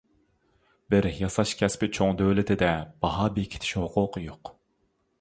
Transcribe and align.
بىر 0.93 1.07
ياساش 1.17 1.53
كەسپى 1.61 1.91
چوڭ 1.99 2.19
دۆلىتىدە 2.23 2.73
باھا 3.07 3.31
بېكىتىش 3.39 3.79
ھوقۇقى 3.85 4.29
يوق! 4.29 4.57